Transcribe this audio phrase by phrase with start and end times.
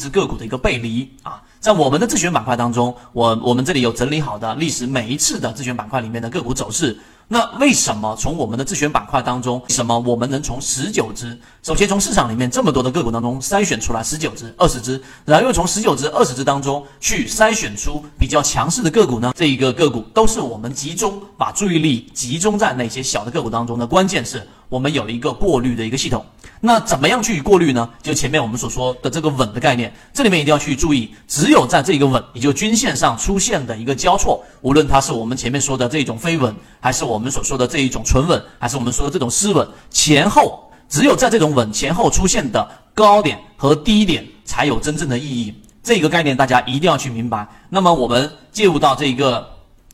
[0.00, 1.42] 是个股的一个背离啊。
[1.60, 6.98] 在我们的自选板块当中，我我们这里有整理好的历史每一次的自选板块里面的个股走势。
[7.32, 19.32] 那为什么从我们的自选板块当中，什么我们能从十九只，首先从市场里面这么多的个股当中筛选出来十九只、二十只，然后又从十九只、二十只当中去筛选出比较强势的个股呢？
[19.36, 26.24] 这一个个股都是我们集中把注意力集中在那些小的个股当中的，关键是我们有一个过滤的一个系统。
[26.62, 27.88] 那怎么样去过滤呢？
[28.02, 45.54] 就前面我们所说的这个稳的概念，这里面一定要去注意，只有在这个稳，也就均线上出现的一个交错，无论它是我们前面说的这种飞稳，还是我们所说的这一种纯稳，还是我们说的这种失稳，前后只有在这种稳前后出现的高点和低点才有真正的意义。
[45.82, 47.48] 这个概念大家一定要去明白。
[47.70, 49.48] 那么我们介入到这一个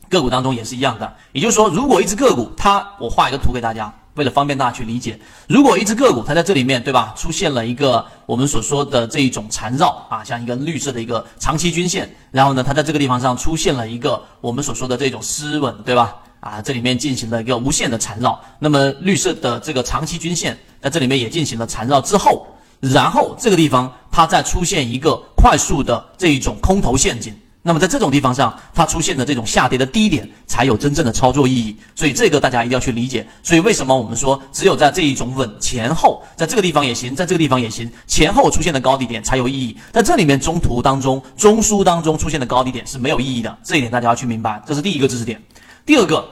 [0.09, 3.93] 个股当中也是一样的，也就是说，如果一只个股，它我画一个图给大家。
[4.17, 5.17] 为了方便大家去理解，
[5.47, 16.15] 如果一只个股它在这里面，对吧，出现了一个我们所说的这一种缠绕啊，像一个绿色的一个长期均线，然后呢，它在这个地方上出现了一个我们所说的这种失稳，对吧？
[16.39, 22.45] 啊，这里面进行了一个无限的缠绕，那么绿色的这个长期均线在这里面也进行了缠绕之后，
[22.79, 27.33] 然后这个地方它再出现一个快速的这一种空头陷阱。
[27.67, 31.75] 那么在这种地方上，它出现的这种下跌的低点，才有真正的操作意义。
[31.95, 33.27] 所以这个大家一定要去理解。
[33.43, 39.75] 所以为什么我们说，只有在这一种稳前后，在这个地方也行，在这个地方也行，前后出现的高低点才有意义。
[39.91, 44.63] 在这里面中途当中、中枢当中出现的高低点是没有意义的，这一点大家要去明白。
[44.65, 45.37] 这是第一个知识点。
[45.85, 46.25] 第二个，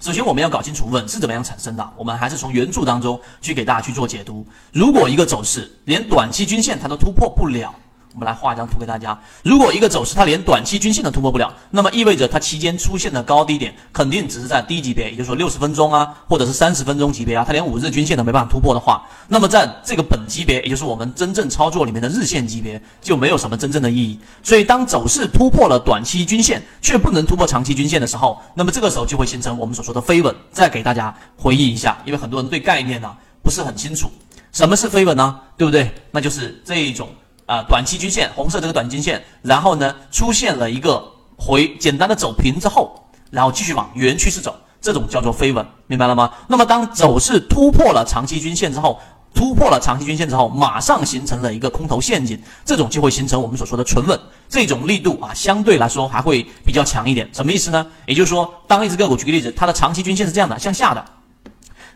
[0.00, 1.92] 首先我们要搞清楚稳是怎么样产生的。
[1.96, 4.46] 我们还是从原著当中去给大家去做解读。
[4.72, 7.74] 如果一个走势连短期均线它都突破不了，
[8.18, 9.16] 我们来画一张图给大家。
[9.44, 24.18] 如果一个走势它连短期均线都突破不了，那么意味着它期间出现的高低点肯定只是在低级别，也就是说六十分钟啊，或者是三十分钟级别啊，它连五日均线都没办法突破的话，那么在这个本级别，也就是我们真正操作里面的日线级别，就没有什么真正的意义。
[24.42, 30.34] 所以当走势突破了短期均线，却不能突破长期均线的时候，那么这个时候就会形成我们所说的飞稳。
[30.50, 34.10] 再给大家回忆一下，因为很多人对概念呢不是很清楚，
[34.50, 35.38] 什么是飞稳呢？
[35.56, 35.88] 对不对？
[36.10, 37.08] 那就是这一种。
[37.48, 41.02] 啊，短期均线，红色这个短均线，然后呢，出现了一个
[41.34, 46.30] 回简单的走平之后，然后继续往原趋势走，这种叫做飞稳，明白了吗？
[46.46, 49.00] 那么当走势突破了长期均线之后，
[49.34, 57.26] 突破了长期均线之后，马上形成了一个空头陷阱，这种就会形成我们所说的纯稳，这种力度啊，相对来说还会比较强一点。
[57.32, 57.86] 什么意思呢？
[58.04, 61.02] 也就是说，当一只个股，举个例子，它的长期均线是这样的，向下的，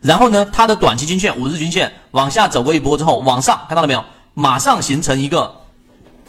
[0.01, 4.03] 然后呢，它的短期均线五日均线往下走过一波之后，往上，看到了没有？
[4.35, 5.55] 马上形成一个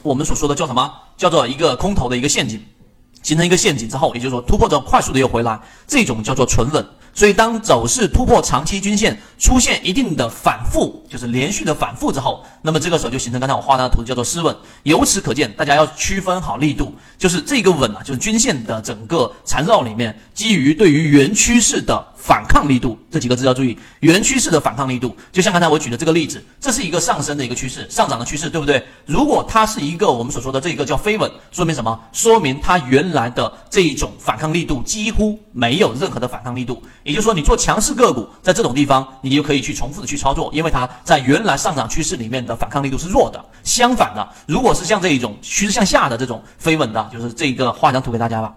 [0.02, 0.92] 我们所说的叫什么？
[1.16, 2.60] 叫做一个空头的一个陷阱，
[3.22, 6.86] 形成一个陷阱之后，也就是说突破之后快速的又回来，这种叫做纯稳。
[7.16, 14.54] 所以当走势突破长期均线，出现一定的反复，就是连续的反复之后，那么这个时候就形成刚才我画的图叫做失稳。
[14.82, 22.13] 由此可见，大家要区分好力度，就是这个稳啊，就是均线的整个缠绕里面，基于对于原趋势的。
[22.26, 28.82] 反抗力度这几个字要注意，原趋势的反抗力度，就像刚才我举的这个例子，这是一个上升的一个趋势，上涨的趋势，对不对？
[29.06, 32.00] 如果它是一个我们所说的这个叫飞稳，说明什么？
[32.14, 36.82] 说明它原来的这一种反抗力度几乎没有任何的反抗力度。
[37.04, 43.44] 也就是说，你做强势个股，在这种地方，你就可以去重复的去操作，因为它在原来上涨趋势里面的反抗力度是弱的。
[43.66, 48.54] 相反的，如果是像这一种趋势向下的这种飞稳的，就是这个画张图给大家吧。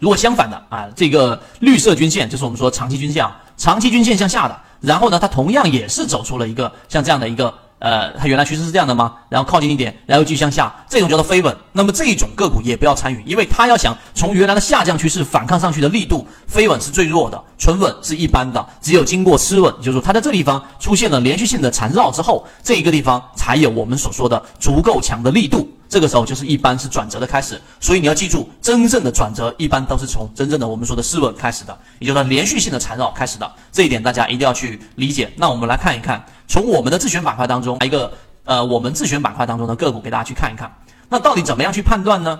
[0.00, 7.54] 如果相反的啊，这个绿色均线就是我们说长期均线啊，长期均线向下的，然后呢，它同样也是走出了一个像这样的一个。
[7.80, 9.14] 呃，它原来趋势是这样的吗？
[9.30, 11.56] 然后靠近一点，然后继续向下，这种叫做飞稳。
[11.72, 18.66] 那么这种个股也不要参与，因为它要想从原来的下降趋势反抗上去的力度，飞稳是最弱的，纯稳是一般的。
[18.82, 25.66] 只有经过失稳，就是说它在这地方出现了连续性的缠绕之后，这一个地方才有我们所说的足够强的力度。
[25.88, 27.60] 这个时候就是一般是转折的开始。
[27.80, 33.52] 所以你要记住，真正的转折一般都是从真正的我们说的失稳开始的，也就是连续性的缠绕开始的。
[33.70, 35.32] 这一点大家一定要去理解。
[35.36, 36.24] 那我们来看一看。
[36.46, 38.12] 从我们的自选板块当中，一个
[38.50, 40.68] 呃，我们自选板块当中的个股给大家去看一看。
[41.08, 42.36] 那到底怎么样去判断呢？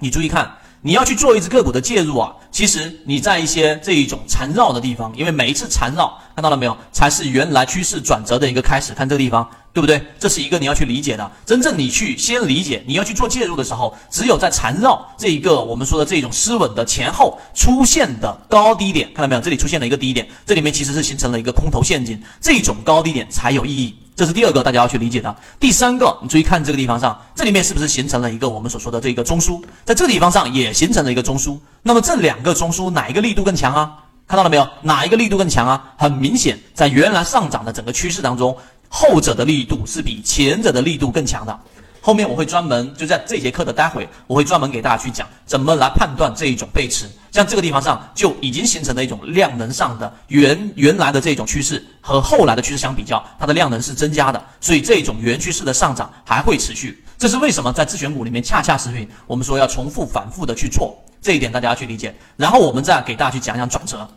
[0.00, 0.52] 你注意看，
[0.82, 8.92] 你要去做一只个股的介入啊，其实你在一些这一种缠绕的地方，因为每一次缠绕，看到了没有，才是原来趋势转折的一个开始。
[8.94, 9.48] 看这个地方。
[9.74, 10.00] 对不对？
[10.20, 11.32] 这是一个你要去理解的。
[11.44, 19.40] 真正你去先理解，你要去做介入的时候，只有在缠绕这一个我们说的这种失稳的前后出现的高低点，看到没有？
[19.40, 23.96] 这里出现了一个低点，这里面其实是形成了一个空头陷阱，这种高低点才有意义。
[24.14, 25.36] 这是第二个大家要去理解的。
[25.58, 29.60] 第三个，你注意看这个地方上，这里面是不是形成了一个我们所说的这个中枢？
[29.84, 31.58] 在这个地方上也形成了一个中枢。
[31.82, 33.98] 那么这两个中枢哪一个力度更强啊？
[34.28, 34.66] 看到了没有？
[34.82, 35.92] 哪一个力度更强啊？
[35.98, 38.56] 很明显，在原来上涨的整个趋势当中。
[38.96, 41.60] 后者的力度是比前者的力度更强的，
[42.00, 47.06] 后面我会专门就在这节课的待会，我会专门给大家去讲怎么来判断这一种背驰。
[47.32, 57.02] 像这个地方上就已经形成了一种量能上的原原来的这种趋势和后来的趋势相比较，它的量能是增加的，所以这种原趋势的上涨还会持续。
[57.18, 62.14] 这是为什么在自选股里面恰恰是因我们说要重复反复的去做这一点，大家要去理解。
[62.36, 64.08] 然后我们再给大家去讲讲转折。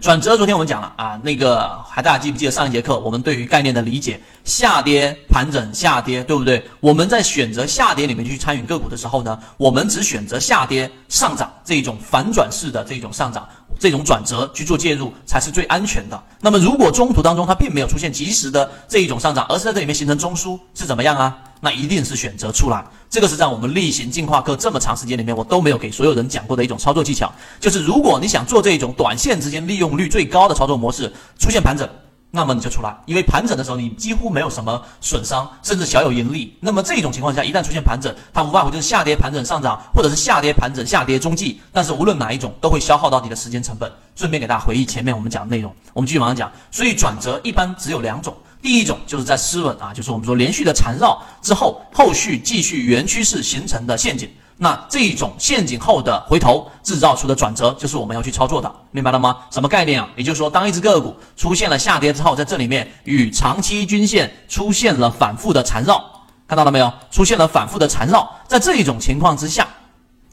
[0.00, 4.20] 转折，昨天我们讲了啊，那个还大家记不记得上一节课我们对于概念的理解？
[4.44, 6.64] 下跌、盘整、下跌，对不对？
[6.80, 13.48] 我们在选择下跌里面去参与个股的时候呢，我们只选择下跌、上涨这种反转式的这种上涨。
[13.82, 16.22] 这种转折去做介入才是最安全的。
[16.40, 21.36] 那么，如果中途当中它并没有出现及时的这一种上涨，而是在这里面形成中枢，是怎么样啊？
[21.60, 22.84] 那一定是选择出来。
[23.10, 31.88] 这个是在我们例行进化课这么长时间里面，我都没有给所有人讲过的一种操作技巧，就是如果你想做这种短线之间利用率最高的操作模式，出现盘整。
[32.34, 36.56] 那么你就出来，因为盘整的时候你几乎没有什么损伤，甚至小有盈利。
[36.60, 41.60] 那么这种情况下，一旦出现盘整，它无外乎就是下跌、盘整、上涨，或者是下跌、盘整、下跌、中继。
[41.74, 43.92] 但是无论哪一种，都会消耗到你的时间成本。
[44.16, 46.50] 顺便给大家回忆前面我们讲的内容，我们继续往上讲。
[46.70, 54.30] 所以转折一般只有两种，第一种就是在失稳啊，就是我们说连续的缠绕之后，后续继续原趋势形成的陷阱。
[54.62, 59.38] 那这种陷阱后的回头制造出的转折，就是我们要去操作的，明白了吗？
[59.50, 60.08] 什么概念啊？
[60.14, 66.00] 也就是说，当一只个股出现了下跌之后，在这里面与长期均线出现了反复的缠绕，
[66.46, 66.92] 看到了没有？
[67.10, 69.66] 出现了反复的缠绕，在这一种情况之下，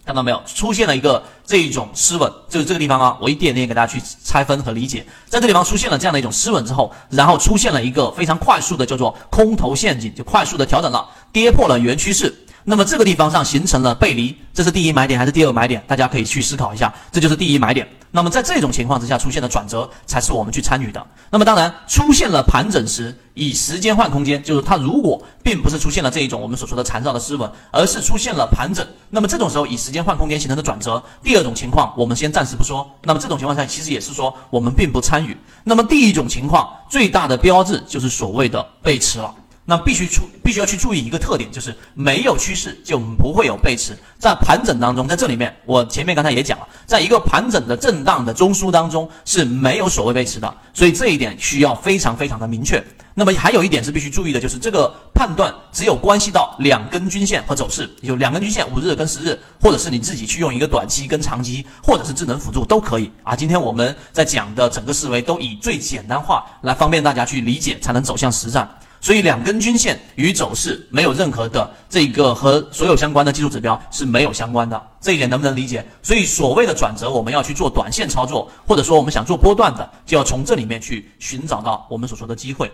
[0.05, 0.39] 看到没有？
[0.45, 12.45] 出现了一个这一种失稳，就是这个地方啊，我一点点给大家去拆分和理解，在这地方出现了这样的一种失稳之后，然后出现了一个非常快速的叫做空头陷阱，就快速的调整了，跌破了原趋势。
[12.63, 15.83] 那么这个地方上形成了背离，这是第一买点还是第二买点？
[15.87, 17.87] 大家可以去思考一下，这就是第一买点。
[18.11, 21.05] 那么在这种情况之下出现的转折，才是我们去参与的。
[21.29, 32.89] 那么当然出现了盘整时，以时间换空间，就是它如果并不是出现了这一种我们所说的缠绕的失稳，而是出现了盘整，那么这种时候以时间换空间形成的转折，第二种情况我们先暂时不说。
[33.03, 35.37] 那么这种情况下其实也是说我们并不参与。
[35.63, 39.33] 那么第一种情况最大的标志就是所谓的背驰了。
[39.69, 43.95] 那必须出，必须要去注意一个特点，就是没有趋势就不会有背驰。
[44.17, 52.83] 在盘整当中，在这里面，我前面刚才也讲了，在一个盘整的震荡的中枢当中是没有所谓背驰的，所以这一点需要非常非常的明确。
[53.13, 63.35] 那么还有一点是必须注意的，就是这个判断只有关系到两根均线和走势，有两根均线，五日跟十日，或者是你自己去用一个短期跟长期，或者是智能辅助都可以啊。
[63.35, 68.67] 今天我们在讲的整个思维都以最简单化来方便大家去理解，才能走向实战。
[69.01, 75.85] 所以两根均线与走势没有任何的这个和所有相关的技术指标是没有相关的，这一点能不能理解？
[76.03, 82.71] 所以所谓的转折，我们要去做短线操作，或者说我们想做波段的，就要从这里面去寻找到我们所说的机会。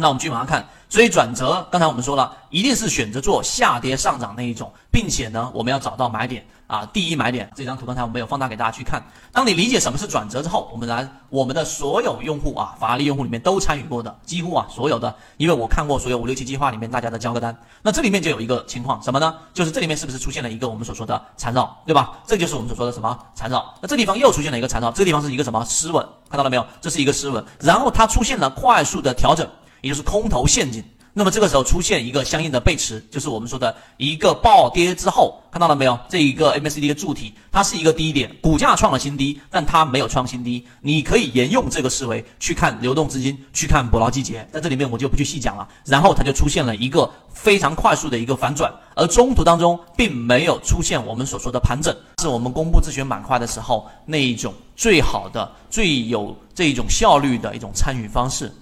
[0.00, 7.50] 那我们继续往下看，所以转折，刚才我们说了，一定是选择做下跌上涨那一种，并且呢，我们要找到买点啊，第一买点。
[7.56, 9.02] 这张图刚才我没有放大给大家去看。
[9.32, 19.34] 当你理解什么是转折之后，我们来我们的所有用户啊，法拉利用户里面都参与过的，几乎啊所有的，因为我看过所有五六七计划里面大家的交割单，那这里面就有一个情况什么呢？
[19.52, 22.12] 就是这里面是不是出现了一个我们所说的缠绕，对吧？
[22.24, 23.74] 这就是我们所说的什么缠绕？
[23.82, 26.06] 那这地方又出现了一个缠绕，这个地方是一个什么失稳？
[26.30, 26.64] 看到了没有？
[26.80, 29.44] 这是一个失稳，然后它出现了快速的调整。
[29.80, 30.82] 也就是空头陷阱，
[31.12, 35.98] 那么这个时候出现一个相应的背驰，就是我们说的一个暴跌之后，看到了没有？
[36.08, 40.64] 这一个 MACD 的柱体，它是一个低点，股价创了新低，但它没有创新低。
[40.80, 45.66] 你可以沿用这个思维去看流动资金，去看捕捞季节，在这里面我就不去细讲了。
[45.84, 51.92] 然后它就出现了一个非常快速的一个反转，而中途当中并没有出现我们所说的盘整，
[52.22, 58.52] 是我们公布自选板块的时候那一种最好的、最有这一种效率的一种参与方式。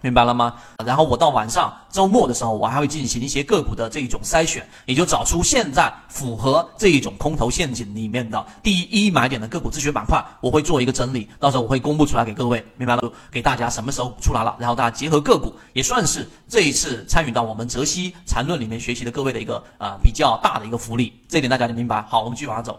[0.00, 0.54] 明白了吗？
[0.84, 13.12] 然后我到晚上周末的时候，我还会进行一些个股的这一种筛选，也就找出现在符合这一种空头陷阱里面的第一买点的个股自选板块，我会做一个整理，到时候我会公布出来给各位，明白了？
[13.30, 22.02] 给大家什么时候出来了，然后大家结合个股，也算是这一次参与到我们泽西缠论里面学习的各位的一个啊比较大的一个福利，这点大家就明白。
[22.02, 22.78] 好，我们继续往下走。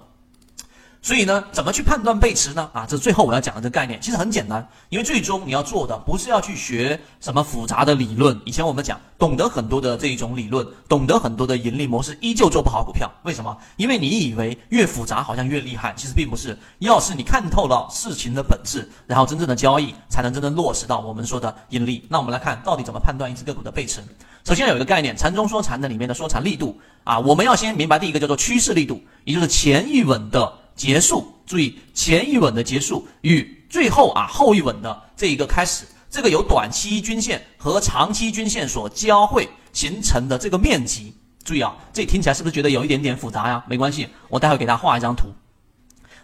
[1.02, 2.70] 所以呢，怎么去判断背驰呢？
[2.74, 8.38] 啊，这是最后我要讲的这个概念，其实很简单，因为最终你要做的不是要去学什么复杂的理论。
[8.44, 13.10] 以前我们讲，懂得很多的这一种理论，懂得很多的盈利模式，依旧做不好股票。
[13.24, 13.58] 为什么？
[13.78, 16.58] 因为你以为越复杂好像越厉害，其实并不是。
[16.80, 22.06] 要是你看透了事情的本质，然后真正的交易才能真正落实到我们说的盈利。
[22.10, 24.04] 那我们来看到底怎么判断一只个股的背驰。
[24.44, 30.52] 首先有一个概念，禅中说禅的里面的说禅力度啊，我们要先明白第一个叫做趋势力度，也就是前一稳的。
[30.80, 41.14] 结束，注意前一稳的结束与最后啊后一稳的这一个开始，这个由短期均线和长期均线所交汇，形成的这个面积。
[41.44, 43.62] 注意啊，这听起来是不是觉得有一点点复杂呀？
[43.68, 45.28] 没关系，我待会给大家画一张图。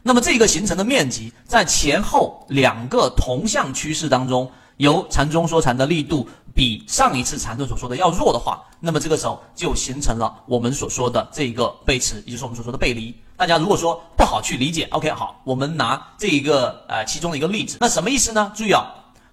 [0.02, 13.14] 那么这个形成的面积，在前后两个同向趋势当中，由缠中说禅的力度比上一次缠论所说的要弱的话，那么这个时候就形成了我们所说的这一个背驰，也就是我们所说的背离。
[13.36, 18.50] 大家如果说不好去理解，OK，好，我们拿这一个呃其中的一个例子，那什么意思呢？
[18.56, 18.86] 注意啊，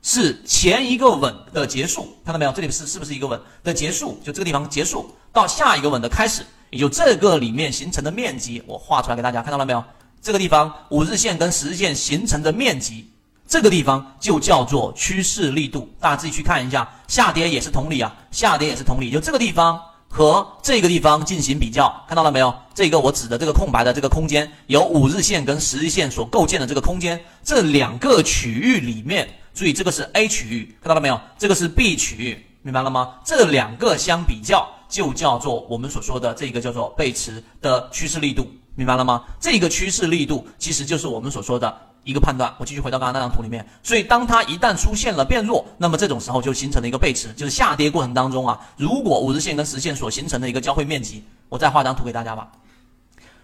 [0.03, 2.51] 是前一个稳的结束，看到没有？
[2.51, 4.21] 这里是是不是一个稳的结束？
[4.25, 9.85] 就这个地方结束到下一个稳的开始，也就这个里面形成的面积，我画出来给大家看到了没有？
[10.21, 13.09] 这个地方五日线跟十日线形成的面积，
[13.47, 15.89] 这个地方就叫做趋势力度。
[16.01, 19.11] 大家自己去看一下，下跌也是同理啊，下跌也是同理。
[19.11, 22.55] 就这个地方和这个地方进行比较，看到了没有？
[22.75, 31.21] 这个我指的这个空白的这个空间，由五日线跟十日线所构建的这个空间，这两个区域里面，注意这个是 A 区域，看到了没有？
[31.39, 33.17] 这个是 B 区域，明白了吗？
[33.25, 38.51] 这两个相比较，就叫做我们所说的这个叫做背驰的趋势力度。
[38.75, 39.25] 明白了吗？
[39.39, 42.55] 这个趋势力度其实就是我们所说的一个判断。
[42.59, 52.51] 我继续回到刚刚那张图里面，所以当它一旦出现了变弱，那么这种时候就形成了一个背驰，就是下跌过程当中啊，如果五日线跟十线所形成的一个交汇面积，我再画张图给大家吧。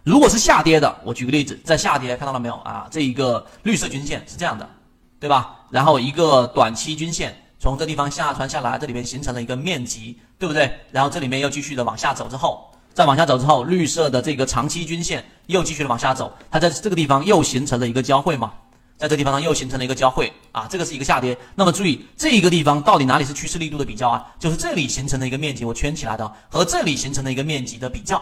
[0.04, 2.86] 如果是下跌的，我举个例子，在下跌看到了没有啊？
[2.90, 4.68] 这一个绿色均线是这样的，
[5.20, 5.56] 对吧？
[5.70, 10.72] 然后一个短期均线从这地方下穿下来，这里面形成了一个面积，对不对？
[10.90, 12.67] 然后这里面又继续的往下走之后。
[12.98, 18.52] 再往下走之后，绿色的这个长期均线又继续的往下走，它在这个地方又形成了一个交汇嘛，
[18.96, 21.38] 在这地方呢又形成了一个交汇啊，这个是一个下跌。
[21.54, 24.26] 那么注意这一个地方到底哪里是趋势力度的比较啊？
[24.40, 28.20] 就是这里形成的一个面积，我圈起来的和这里形成的一个面积的比较，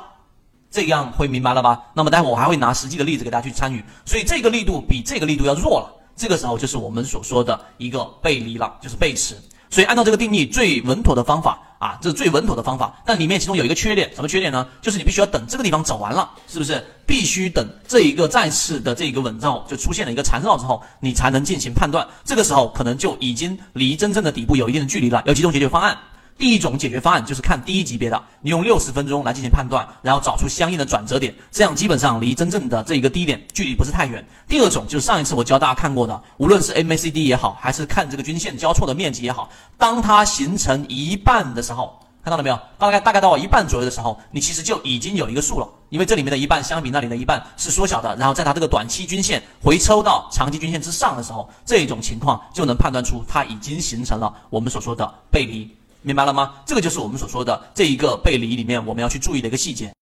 [0.71, 1.83] 这样会明白了吧？
[1.95, 9.39] 那么待会我还会拿实际的例子给大家去参与，所以这个力度比这个力度要弱了，这个时候就是我们所说的一个背离了，就是背驰。
[9.71, 11.63] 所以按照这个定义，最稳妥的方法。
[11.79, 14.67] 啊，这是最稳妥的方法，但里面其中有一个缺点，什么缺点呢？
[14.81, 16.83] 就是你必须要等这个地方走完了，是不是？
[17.07, 22.07] 必须等这一个再次的这个稳造，就出现了一个缠绕之后，你才能进行判断。
[22.25, 25.23] 这个时候可能就已经离真正的底部有一定的距离了。
[25.27, 25.97] 有几种解决方案。
[26.39, 34.25] 第一种解决方案就是看第一级别的，你用六十分钟来进行判断，然后找出相应的转折点，这样基本上离真正的这一个低点距离不是太远。
[34.47, 42.59] 第二种就是上一次我教大家看过的，无论是 MACD 也好，还是看这个均线交错的面积也好，当它形成一半的时候，看到了没有？
[42.79, 55.76] 大概大概到一半左右的时候，你其实就已经有一个数了，因为这里面的一半相比那里的一半是缩小的，然后在它这个短期均线回抽到长期均线之上的时候，这种情况就能判断出它已经形成了我们所说的背离。
[56.07, 56.55] 明白了吗？
[56.65, 59.93] 这个就是我们所说的这一个背离里面我们要去注意的一个细节。